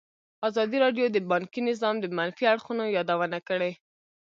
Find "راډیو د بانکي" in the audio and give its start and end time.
0.85-1.61